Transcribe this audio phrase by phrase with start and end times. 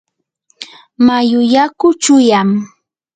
[1.05, 2.49] mayu yaku chuyam.